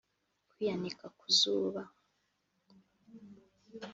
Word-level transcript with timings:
Kwiyanika 0.51 1.05
ku 1.17 1.25
zuba 1.39 1.81